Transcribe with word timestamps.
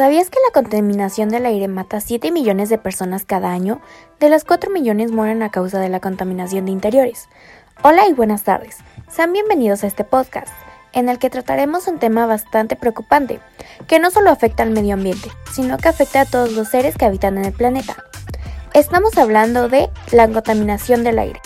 ¿Sabías 0.00 0.30
que 0.30 0.38
la 0.46 0.54
contaminación 0.54 1.28
del 1.28 1.44
aire 1.44 1.68
mata 1.68 1.98
a 1.98 2.00
7 2.00 2.32
millones 2.32 2.70
de 2.70 2.78
personas 2.78 3.26
cada 3.26 3.50
año? 3.50 3.82
De 4.18 4.30
las 4.30 4.44
4 4.44 4.70
millones 4.70 5.12
mueren 5.12 5.42
a 5.42 5.50
causa 5.50 5.78
de 5.78 5.90
la 5.90 6.00
contaminación 6.00 6.64
de 6.64 6.70
interiores. 6.70 7.28
Hola 7.82 8.08
y 8.08 8.14
buenas 8.14 8.42
tardes. 8.42 8.78
Sean 9.10 9.34
bienvenidos 9.34 9.84
a 9.84 9.88
este 9.88 10.04
podcast, 10.04 10.54
en 10.94 11.10
el 11.10 11.18
que 11.18 11.28
trataremos 11.28 11.86
un 11.86 11.98
tema 11.98 12.24
bastante 12.24 12.76
preocupante, 12.76 13.40
que 13.88 13.98
no 13.98 14.10
solo 14.10 14.30
afecta 14.30 14.62
al 14.62 14.70
medio 14.70 14.94
ambiente, 14.94 15.28
sino 15.52 15.76
que 15.76 15.88
afecta 15.88 16.22
a 16.22 16.24
todos 16.24 16.52
los 16.52 16.68
seres 16.68 16.96
que 16.96 17.04
habitan 17.04 17.36
en 17.36 17.44
el 17.44 17.52
planeta. 17.52 18.02
Estamos 18.72 19.18
hablando 19.18 19.68
de 19.68 19.90
la 20.12 20.26
contaminación 20.28 21.04
del 21.04 21.18
aire. 21.18 21.42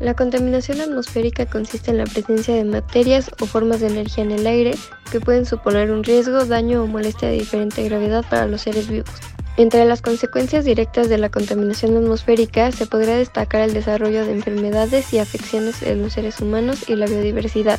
La 0.00 0.14
contaminación 0.14 0.80
atmosférica 0.80 1.44
consiste 1.44 1.90
en 1.90 1.98
la 1.98 2.04
presencia 2.04 2.54
de 2.54 2.64
materias 2.64 3.30
o 3.38 3.44
formas 3.44 3.80
de 3.80 3.88
energía 3.88 4.24
en 4.24 4.30
el 4.30 4.46
aire 4.46 4.74
que 5.12 5.20
pueden 5.20 5.44
suponer 5.44 5.90
un 5.90 6.02
riesgo, 6.02 6.46
daño 6.46 6.82
o 6.82 6.86
molestia 6.86 7.28
de 7.28 7.34
diferente 7.34 7.84
gravedad 7.84 8.24
para 8.30 8.46
los 8.46 8.62
seres 8.62 8.88
vivos. 8.88 9.10
Entre 9.58 9.84
las 9.84 10.00
consecuencias 10.00 10.64
directas 10.64 11.10
de 11.10 11.18
la 11.18 11.28
contaminación 11.28 11.98
atmosférica 11.98 12.72
se 12.72 12.86
podría 12.86 13.18
destacar 13.18 13.60
el 13.60 13.74
desarrollo 13.74 14.24
de 14.24 14.32
enfermedades 14.32 15.12
y 15.12 15.18
afecciones 15.18 15.82
en 15.82 16.00
los 16.00 16.14
seres 16.14 16.40
humanos 16.40 16.88
y 16.88 16.96
la 16.96 17.04
biodiversidad, 17.04 17.78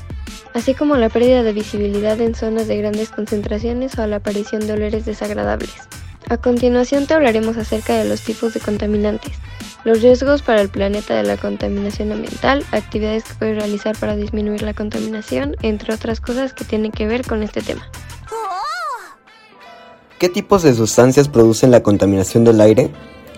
así 0.53 0.75
como 0.75 0.97
la 0.97 1.09
pérdida 1.09 1.41
de 1.41 1.53
visibilidad 1.53 2.21
en 2.21 2.35
zonas 2.35 2.67
de 2.67 2.77
grandes 2.77 3.09
concentraciones 3.09 3.97
o 3.97 4.05
la 4.05 4.17
aparición 4.17 4.67
de 4.67 4.73
olores 4.73 5.05
desagradables. 5.05 5.73
A 6.29 6.37
continuación 6.37 7.07
te 7.07 7.15
hablaremos 7.15 7.57
acerca 7.57 7.95
de 7.95 8.07
los 8.07 8.21
tipos 8.21 8.53
de 8.53 8.59
contaminantes 8.59 9.33
los 9.83 10.01
riesgos 10.01 10.41
para 10.41 10.61
el 10.61 10.69
planeta 10.69 11.15
de 11.15 11.23
la 11.23 11.37
contaminación 11.37 12.11
ambiental, 12.11 12.63
actividades 12.71 13.23
que 13.23 13.33
puedes 13.35 13.57
realizar 13.57 13.97
para 13.97 14.15
disminuir 14.15 14.61
la 14.61 14.73
contaminación, 14.73 15.55
entre 15.61 15.93
otras 15.93 16.21
cosas 16.21 16.53
que 16.53 16.65
tienen 16.65 16.91
que 16.91 17.07
ver 17.07 17.25
con 17.25 17.43
este 17.43 17.61
tema. 17.61 17.89
¿Qué 20.19 20.29
tipos 20.29 20.61
de 20.61 20.75
sustancias 20.75 21.27
producen 21.27 21.71
la 21.71 21.81
contaminación 21.81 22.43
del 22.43 22.61
aire? 22.61 22.91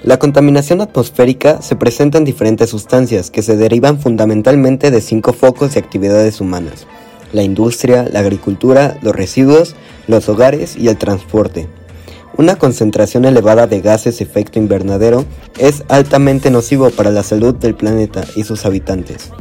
La 0.03 0.19
contaminación 0.19 0.81
atmosférica 0.81 1.61
se 1.61 1.77
presenta 1.77 2.17
en 2.17 2.25
diferentes 2.25 2.69
sustancias 2.69 3.31
que 3.31 3.41
se 3.41 3.55
derivan 3.55 4.01
fundamentalmente 4.01 4.91
de 4.91 4.99
cinco 4.99 5.31
focos 5.31 5.73
de 5.73 5.79
actividades 5.79 6.41
humanas, 6.41 6.87
la 7.31 7.41
industria, 7.41 8.05
la 8.11 8.19
agricultura, 8.19 8.97
los 9.01 9.15
residuos, 9.15 9.77
los 10.07 10.27
hogares 10.27 10.75
y 10.75 10.89
el 10.89 10.97
transporte. 10.97 11.69
Una 12.35 12.55
concentración 12.55 13.25
elevada 13.25 13.67
de 13.67 13.79
gases 13.79 14.19
efecto 14.19 14.57
invernadero 14.57 15.23
es 15.59 15.83
altamente 15.87 16.49
nocivo 16.49 16.89
para 16.89 17.11
la 17.11 17.21
salud 17.21 17.53
del 17.53 17.75
planeta 17.75 18.23
y 18.35 18.43
sus 18.43 18.65
habitantes. 18.65 19.31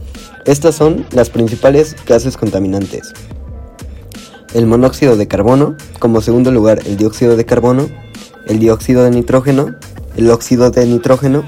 Estas 0.44 0.74
son 0.74 1.06
las 1.12 1.30
principales 1.30 1.96
gases 2.06 2.36
contaminantes. 2.36 3.14
El 4.52 4.66
monóxido 4.66 5.16
de 5.16 5.26
carbono, 5.26 5.74
como 6.00 6.20
segundo 6.20 6.50
lugar 6.50 6.80
el 6.84 6.98
dióxido 6.98 7.34
de 7.34 7.46
carbono, 7.46 7.88
el 8.46 8.58
dióxido 8.58 9.04
de 9.04 9.10
nitrógeno, 9.10 9.74
el 10.16 10.30
óxido 10.30 10.70
de 10.70 10.84
nitrógeno, 10.84 11.44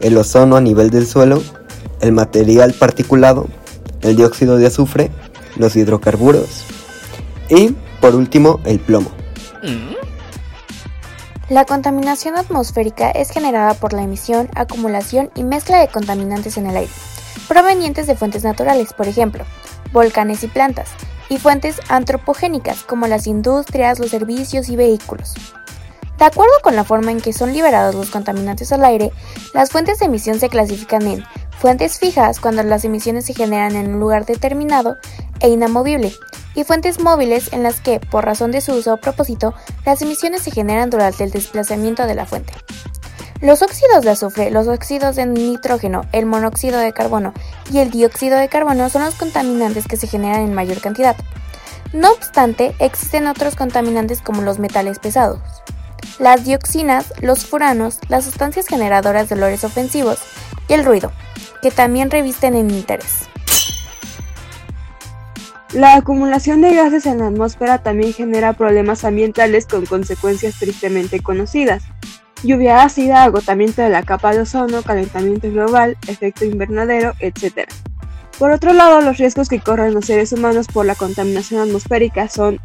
el 0.00 0.16
ozono 0.16 0.56
a 0.56 0.62
nivel 0.62 0.88
del 0.88 1.06
suelo, 1.06 1.42
el 2.00 2.12
material 2.12 2.72
particulado, 2.72 3.48
el 4.00 4.16
dióxido 4.16 4.56
de 4.56 4.68
azufre, 4.68 5.10
los 5.56 5.76
hidrocarburos 5.76 6.64
y, 7.50 7.74
por 8.00 8.14
último, 8.14 8.60
el 8.64 8.80
plomo. 8.80 9.10
La 11.50 11.64
contaminación 11.64 12.36
atmosférica 12.36 13.10
es 13.10 13.30
generada 13.30 13.74
por 13.74 13.92
la 13.92 14.02
emisión, 14.02 14.48
acumulación 14.54 15.32
y 15.34 15.42
mezcla 15.42 15.80
de 15.80 15.88
contaminantes 15.88 16.56
en 16.56 16.68
el 16.68 16.76
aire, 16.76 16.92
provenientes 17.48 18.06
de 18.06 18.14
fuentes 18.14 18.44
naturales, 18.44 18.92
por 18.92 19.08
ejemplo, 19.08 19.44
volcanes 19.92 20.44
y 20.44 20.46
plantas, 20.46 20.90
y 21.28 21.38
fuentes 21.38 21.80
antropogénicas 21.88 22.84
como 22.84 23.08
las 23.08 23.26
industrias, 23.26 23.98
los 23.98 24.10
servicios 24.10 24.68
y 24.68 24.76
vehículos. 24.76 25.34
De 26.20 26.24
acuerdo 26.24 26.52
con 26.62 26.76
la 26.76 26.84
forma 26.84 27.10
en 27.10 27.20
que 27.20 27.32
son 27.32 27.52
liberados 27.52 27.96
los 27.96 28.10
contaminantes 28.10 28.70
al 28.70 28.84
aire, 28.84 29.10
las 29.52 29.70
fuentes 29.70 29.98
de 29.98 30.06
emisión 30.06 30.38
se 30.38 30.50
clasifican 30.50 31.02
en 31.08 31.24
fuentes 31.58 31.98
fijas 31.98 32.38
cuando 32.38 32.62
las 32.62 32.84
emisiones 32.84 33.24
se 33.24 33.34
generan 33.34 33.74
en 33.74 33.94
un 33.94 33.98
lugar 33.98 34.24
determinado 34.24 34.98
e 35.40 35.48
inamovible, 35.48 36.12
y 36.54 36.64
fuentes 36.64 37.00
móviles 37.00 37.52
en 37.52 37.62
las 37.62 37.80
que, 37.80 38.00
por 38.00 38.24
razón 38.24 38.50
de 38.50 38.60
su 38.60 38.72
uso 38.72 38.94
o 38.94 38.96
propósito, 38.96 39.54
las 39.84 40.02
emisiones 40.02 40.42
se 40.42 40.50
generan 40.50 40.90
durante 40.90 41.24
el 41.24 41.30
desplazamiento 41.30 42.06
de 42.06 42.14
la 42.14 42.26
fuente. 42.26 42.52
Los 43.40 43.62
óxidos 43.62 44.04
de 44.04 44.10
azufre, 44.10 44.50
los 44.50 44.68
óxidos 44.68 45.16
de 45.16 45.24
nitrógeno, 45.24 46.02
el 46.12 46.26
monóxido 46.26 46.78
de 46.78 46.92
carbono 46.92 47.32
y 47.72 47.78
el 47.78 47.90
dióxido 47.90 48.36
de 48.38 48.48
carbono 48.48 48.90
son 48.90 49.02
los 49.02 49.14
contaminantes 49.14 49.86
que 49.86 49.96
se 49.96 50.06
generan 50.06 50.42
en 50.42 50.54
mayor 50.54 50.80
cantidad. 50.80 51.16
No 51.94 52.12
obstante, 52.12 52.74
existen 52.78 53.26
otros 53.26 53.56
contaminantes 53.56 54.20
como 54.20 54.42
los 54.42 54.58
metales 54.58 54.98
pesados, 54.98 55.40
las 56.18 56.44
dioxinas, 56.44 57.14
los 57.20 57.46
furanos, 57.46 57.98
las 58.08 58.26
sustancias 58.26 58.66
generadoras 58.66 59.28
de 59.28 59.36
olores 59.36 59.64
ofensivos 59.64 60.18
y 60.68 60.74
el 60.74 60.84
ruido, 60.84 61.10
que 61.62 61.70
también 61.70 62.10
revisten 62.10 62.54
en 62.54 62.70
interés. 62.70 63.30
La 65.72 65.94
acumulación 65.94 66.62
de 66.62 66.74
gases 66.74 67.06
en 67.06 67.18
la 67.18 67.28
atmósfera 67.28 67.78
también 67.78 68.12
genera 68.12 68.54
problemas 68.54 69.04
ambientales 69.04 69.66
con 69.66 69.86
consecuencias 69.86 70.58
tristemente 70.58 71.20
conocidas. 71.20 71.84
Lluvia 72.42 72.82
ácida, 72.82 73.22
agotamiento 73.22 73.80
de 73.80 73.88
la 73.88 74.02
capa 74.02 74.32
de 74.32 74.40
ozono, 74.40 74.82
calentamiento 74.82 75.48
global, 75.48 75.96
efecto 76.08 76.44
invernadero, 76.44 77.12
etc. 77.20 77.70
Por 78.36 78.50
otro 78.50 78.72
lado, 78.72 79.00
los 79.00 79.18
riesgos 79.18 79.48
que 79.48 79.60
corren 79.60 79.94
los 79.94 80.06
seres 80.06 80.32
humanos 80.32 80.66
por 80.66 80.86
la 80.86 80.96
contaminación 80.96 81.60
atmosférica 81.60 82.28
son 82.28 82.58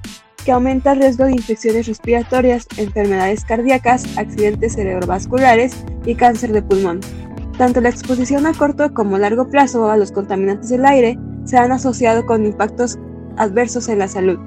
que 0.43 0.51
aumenta 0.51 0.93
el 0.93 1.01
riesgo 1.01 1.25
de 1.25 1.33
infecciones 1.33 1.85
respiratorias, 1.85 2.65
enfermedades 2.77 3.45
cardíacas, 3.45 4.17
accidentes 4.17 4.73
cerebrovasculares 4.73 5.75
y 6.05 6.15
cáncer 6.15 6.53
de 6.53 6.63
pulmón. 6.63 7.01
Tanto 7.57 7.81
la 7.81 7.89
exposición 7.89 8.47
a 8.47 8.53
corto 8.53 8.95
como 8.95 9.15
a 9.15 9.19
largo 9.19 9.47
plazo 9.49 9.91
a 9.91 9.97
los 9.97 10.11
contaminantes 10.11 10.69
del 10.69 10.85
aire 10.85 11.19
se 11.45 11.57
han 11.57 11.71
asociado 11.71 12.25
con 12.25 12.45
impactos 12.45 12.97
adversos 13.37 13.87
en 13.87 13.99
la 13.99 14.07
salud. 14.07 14.39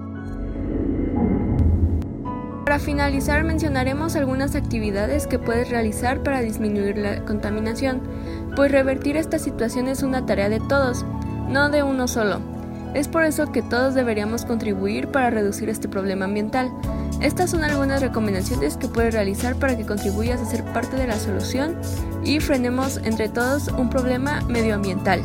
Para 2.65 2.79
finalizar 2.79 3.45
mencionaremos 3.45 4.15
algunas 4.15 4.55
actividades 4.55 5.27
que 5.27 5.39
puedes 5.39 5.71
realizar 5.71 6.23
para 6.23 6.43
disminuir 6.43 6.99
la 6.99 7.25
contaminación, 7.25 8.03
pues 8.55 8.71
revertir 8.71 9.17
esta 9.17 9.39
situación 9.39 9.89
es 9.89 10.03
una 10.03 10.27
tarea 10.27 10.51
de 10.51 10.61
todos, 10.61 11.07
no 11.49 11.71
de 11.71 11.83
uno 11.83 12.07
solo. 12.09 12.41
Es 12.95 13.09
por 13.09 13.25
eso 13.25 13.51
que 13.53 13.63
todos 13.63 13.95
deberíamos 13.95 14.45
contribuir 14.45 15.09
para 15.09 15.31
reducir 15.31 15.69
este 15.69 15.89
problema 15.89 16.27
ambiental. 16.27 16.71
Estas 17.23 17.51
son 17.51 17.65
algunas 17.65 18.01
recomendaciones 18.03 18.77
que 18.77 18.89
puedes 18.89 19.15
realizar 19.15 19.57
para 19.57 19.77
que 19.77 19.87
contribuyas 19.87 20.41
a 20.41 20.45
ser 20.45 20.63
parte 20.65 20.97
de 20.97 21.07
la 21.07 21.17
solución 21.17 21.77
y 22.23 22.41
frenemos 22.41 22.99
entre 22.99 23.29
todos 23.29 23.69
un 23.69 23.89
problema 23.89 24.41
medioambiental. 24.43 25.23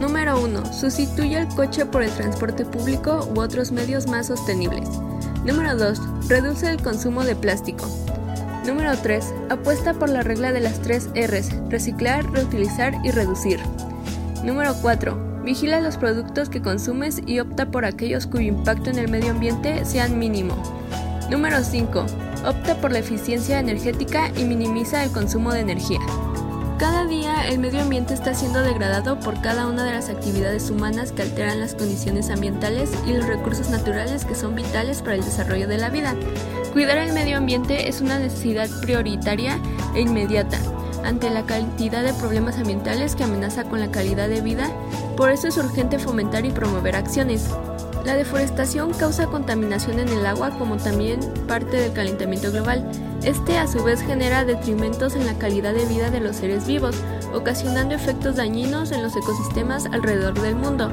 Número 0.00 0.40
1. 0.40 0.72
Sustituye 0.72 1.38
el 1.38 1.48
coche 1.48 1.84
por 1.84 2.02
el 2.02 2.10
transporte 2.10 2.64
público 2.64 3.28
u 3.34 3.40
otros 3.40 3.72
medios 3.72 4.06
más 4.06 4.28
sostenibles. 4.28 4.88
Número 5.44 5.76
2. 5.76 6.28
Reduce 6.28 6.70
el 6.70 6.80
consumo 6.80 7.24
de 7.24 7.34
plástico. 7.34 7.84
Número 8.64 8.96
3. 8.96 9.34
Apuesta 9.50 9.94
por 9.94 10.08
la 10.08 10.22
regla 10.22 10.52
de 10.52 10.60
las 10.60 10.80
3 10.82 11.08
Rs, 11.16 11.50
reciclar, 11.68 12.30
reutilizar 12.30 12.94
y 13.04 13.10
reducir. 13.10 13.58
Número 14.44 14.74
4. 14.80 15.42
Vigila 15.42 15.80
los 15.80 15.96
productos 15.96 16.48
que 16.48 16.62
consumes 16.62 17.20
y 17.26 17.40
opta 17.40 17.70
por 17.70 17.84
aquellos 17.84 18.26
cuyo 18.26 18.48
impacto 18.48 18.90
en 18.90 18.98
el 18.98 19.08
medio 19.08 19.32
ambiente 19.32 19.84
sean 19.84 20.18
mínimo. 20.18 20.54
Número 21.28 21.64
5. 21.64 22.06
Opta 22.46 22.76
por 22.80 22.92
la 22.92 23.00
eficiencia 23.00 23.58
energética 23.58 24.30
y 24.36 24.44
minimiza 24.44 25.02
el 25.02 25.10
consumo 25.10 25.52
de 25.52 25.60
energía. 25.60 26.00
Cada 26.78 27.06
día 27.06 27.27
el 27.46 27.58
medio 27.58 27.82
ambiente 27.82 28.14
está 28.14 28.34
siendo 28.34 28.62
degradado 28.62 29.18
por 29.20 29.40
cada 29.40 29.66
una 29.66 29.84
de 29.84 29.92
las 29.92 30.08
actividades 30.08 30.70
humanas 30.70 31.12
que 31.12 31.22
alteran 31.22 31.60
las 31.60 31.74
condiciones 31.74 32.30
ambientales 32.30 32.90
y 33.06 33.12
los 33.12 33.26
recursos 33.26 33.70
naturales 33.70 34.24
que 34.24 34.34
son 34.34 34.54
vitales 34.54 35.02
para 35.02 35.14
el 35.14 35.24
desarrollo 35.24 35.68
de 35.68 35.78
la 35.78 35.90
vida. 35.90 36.14
Cuidar 36.72 36.98
el 36.98 37.12
medio 37.12 37.36
ambiente 37.36 37.88
es 37.88 38.00
una 38.00 38.18
necesidad 38.18 38.68
prioritaria 38.82 39.58
e 39.94 40.00
inmediata 40.00 40.58
ante 41.04 41.30
la 41.30 41.44
cantidad 41.44 42.02
de 42.02 42.12
problemas 42.14 42.58
ambientales 42.58 43.14
que 43.14 43.24
amenaza 43.24 43.64
con 43.64 43.80
la 43.80 43.90
calidad 43.90 44.28
de 44.28 44.40
vida, 44.40 44.68
por 45.16 45.30
eso 45.30 45.48
es 45.48 45.56
urgente 45.56 45.98
fomentar 45.98 46.44
y 46.44 46.50
promover 46.50 46.96
acciones. 46.96 47.48
La 48.04 48.16
deforestación 48.16 48.92
causa 48.92 49.26
contaminación 49.26 49.98
en 50.00 50.08
el 50.08 50.26
agua 50.26 50.50
como 50.58 50.76
también 50.76 51.20
parte 51.46 51.76
del 51.78 51.92
calentamiento 51.92 52.50
global 52.50 52.88
este 53.24 53.58
a 53.58 53.66
su 53.66 53.82
vez 53.82 54.00
genera 54.00 54.44
detrimentos 54.44 55.16
en 55.16 55.26
la 55.26 55.34
calidad 55.34 55.74
de 55.74 55.84
vida 55.86 56.10
de 56.10 56.20
los 56.20 56.36
seres 56.36 56.66
vivos, 56.66 56.96
ocasionando 57.34 57.94
efectos 57.94 58.36
dañinos 58.36 58.92
en 58.92 59.02
los 59.02 59.16
ecosistemas 59.16 59.86
alrededor 59.86 60.40
del 60.40 60.56
mundo. 60.56 60.90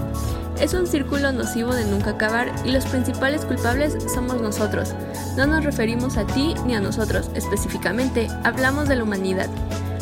Es 0.60 0.74
un 0.74 0.88
círculo 0.88 1.32
nocivo 1.32 1.74
de 1.74 1.86
nunca 1.86 2.12
acabar 2.12 2.54
y 2.64 2.72
los 2.72 2.86
principales 2.86 3.46
culpables 3.46 3.98
somos 4.14 4.42
nosotros. 4.42 4.94
No 5.38 5.46
nos 5.48 5.64
referimos 5.64 6.18
a 6.18 6.26
ti 6.26 6.56
ni 6.66 6.76
a 6.76 6.80
nosotros 6.80 7.30
específicamente, 7.36 8.28
hablamos 8.44 8.88
de 8.88 8.96
la 8.96 9.04
humanidad. 9.04 9.50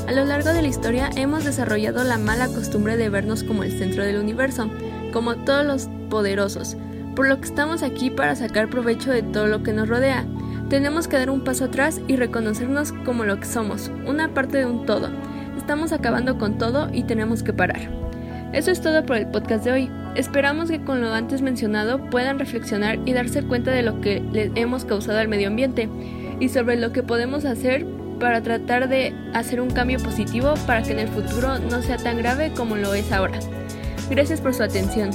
A 0.08 0.12
lo 0.12 0.26
largo 0.26 0.50
de 0.50 0.62
la 0.62 0.68
historia 0.68 1.10
hemos 1.16 1.44
desarrollado 1.44 2.04
la 2.04 2.18
mala 2.18 2.48
costumbre 2.48 2.98
de 2.98 3.10
vernos 3.10 3.44
como 3.44 3.64
el 3.64 3.78
centro 3.78 4.04
del 4.04 4.18
universo, 4.18 4.70
como 5.12 5.36
todos 5.38 5.66
los 5.66 5.90
poderosos, 6.10 6.76
por 7.16 7.28
lo 7.28 7.40
que 7.40 7.48
estamos 7.48 7.84
aquí 7.84 8.10
para 8.10 8.36
sacar 8.36 8.70
provecho 8.70 9.12
de 9.12 9.24
todo 9.24 9.48
lo 9.48 9.64
que 9.64 9.74
nos 9.74 9.88
rodea 9.88 10.26
Tenemos 10.70 11.08
que 11.08 11.18
dar 11.18 11.30
un 11.30 11.44
paso 11.44 11.66
atrás 11.66 12.02
y 12.08 12.16
reconocernos 12.16 12.94
como 13.06 13.26
lo 13.26 13.40
que 13.40 13.46
somos, 13.46 13.92
una 14.08 14.34
parte 14.34 14.58
de 14.58 14.66
un 14.66 14.86
todo. 14.86 15.10
Estamos 15.64 15.94
acabando 15.94 16.38
con 16.38 16.58
todo 16.58 16.90
y 16.92 17.04
tenemos 17.04 17.42
que 17.42 17.54
parar. 17.54 17.80
Eso 18.52 18.70
es 18.70 18.82
todo 18.82 19.06
por 19.06 19.16
el 19.16 19.28
podcast 19.28 19.64
de 19.64 19.72
hoy. 19.72 19.92
Esperamos 20.14 20.70
que 20.70 20.84
con 20.84 21.00
lo 21.00 21.14
antes 21.14 21.42
mencionado 21.42 22.10
puedan 22.10 22.38
reflexionar 22.38 23.00
y 23.06 23.14
darse 23.14 23.44
cuenta 23.44 23.72
de 23.72 23.82
lo 23.82 24.02
que 24.02 24.22
le 24.34 24.52
hemos 24.56 24.84
causado 24.84 25.20
al 25.20 25.30
medio 25.30 25.48
ambiente 25.48 25.88
y 26.42 26.50
sobre 26.50 26.76
lo 26.76 26.92
que 26.92 27.02
podemos 27.02 27.46
hacer 27.46 27.86
para 28.20 28.42
tratar 28.42 28.90
de 28.90 29.16
hacer 29.34 29.62
un 29.62 29.70
cambio 29.70 30.00
positivo 30.00 30.56
para 30.68 30.84
que 30.84 30.92
en 30.92 31.00
el 31.00 31.08
futuro 31.08 31.58
no 31.60 31.82
sea 31.82 31.96
tan 31.96 32.18
grave 32.18 32.52
como 32.52 32.76
lo 32.76 32.94
es 32.94 33.14
ahora. 33.14 33.40
Gracias 34.10 34.42
por 34.42 34.54
su 34.54 34.64
atención. 34.64 35.12